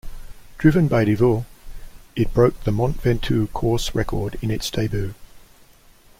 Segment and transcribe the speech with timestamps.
[0.57, 1.45] Driven by Divo,
[2.15, 5.13] it broke the Mont Ventoux course record in its debut.